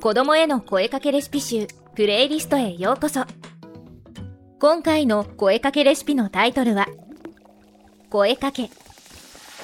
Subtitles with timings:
[0.00, 3.24] 子供への声かけレシピ集プレイリストへようこそ。
[4.60, 6.86] 今回の声かけレシピのタイトルは
[8.08, 8.70] 声かけ。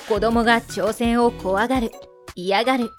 [0.08, 1.92] 子供が挑戦を怖がる
[2.35, 2.90] 嫌がる。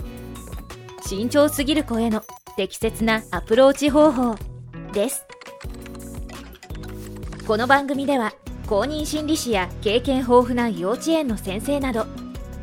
[1.05, 2.23] 慎重すぎる子への
[2.55, 4.35] 適切なアプローチ方法。
[4.93, 5.25] です。
[7.45, 8.31] この番組では
[8.65, 12.05] 公認心理師や経験豊富な幼稚園の先生など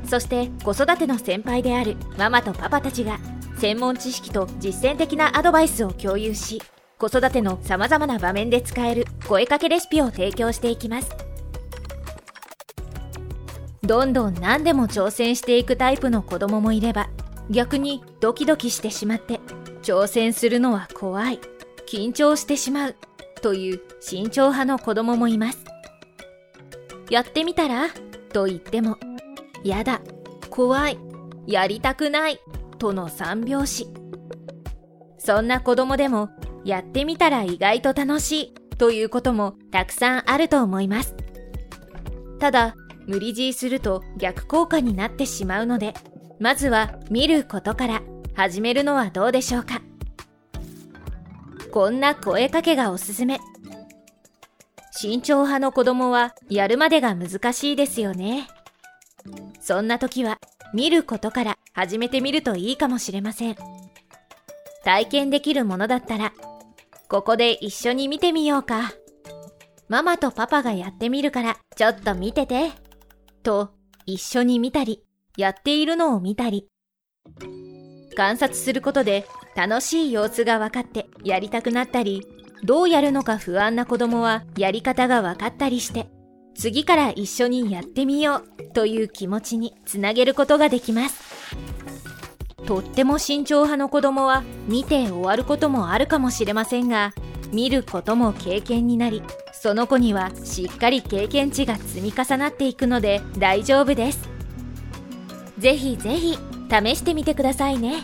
[0.09, 3.21] そして子育ての先輩であるママとパパたちが
[3.63, 6.61] 専門知識と実践的なアドバイスを共有し
[6.99, 11.13] 子育てのさまざまな場面で使える声かけレシピを提供していきます。
[13.85, 17.09] どんどん何でも挑戦していくタイプの子供もいれば
[17.51, 19.39] 逆にドキドキしてしまって
[19.83, 21.39] 挑戦するのは怖い
[21.89, 22.97] 緊張してしまう
[23.43, 25.59] という慎重派の子供もいます。
[27.11, 27.91] やってみたら？
[28.33, 28.99] と言っても
[29.63, 30.01] やだ
[30.51, 30.99] 怖い
[31.47, 32.41] やりたくない
[32.83, 33.87] との三拍子。
[35.17, 36.31] そんな子供でも
[36.65, 41.15] やってみたら意外と楽しいということもたくさんあると思います。
[42.41, 42.75] ただ、
[43.07, 45.95] 無理強いすると逆効果になってしまうので、
[46.41, 48.03] まずは見ることから
[48.35, 49.81] 始めるのはどうでしょうか。
[51.71, 53.39] こんな声かけがおすすめ。
[54.91, 58.49] 慎重派の子供はやるまでが難しいですよね。
[59.61, 60.39] そんな時は
[60.75, 63.57] 見ることから始めてみるといいかもしれません。
[64.85, 66.33] 体験できるものだったら、
[67.09, 68.93] ここで一緒に見てみようか。
[69.89, 72.71] ママとパパがやってみるからちょっと見てて。
[73.43, 73.71] と
[74.07, 75.05] 一緒に見たり、
[75.37, 76.69] やっているのを見たり。
[78.17, 82.27] 観察することで楽しい様子が分かってやりたくなったり、
[82.65, 86.09] どうやるのか不安な子供はやり方が分かったりして、
[86.55, 91.33] 次から一緒にやってみようという気持ちにつなげることができます。
[92.67, 97.13] とっても慎重派の子供は見て終わることもあるかもしれませんが、
[97.53, 104.29] 見ることも経験になり、その子にはしっかり経験値が積み重なっていくので大丈夫です。
[105.59, 106.39] ぜひぜひ
[106.71, 108.03] 試してみてくださいね。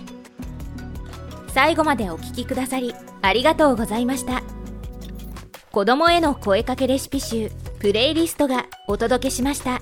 [1.48, 4.42] 最後までお聴きくださりありがとうございました。
[5.72, 7.50] 子供への声かけレシピ集
[7.80, 9.80] プレイリストがお届けしました。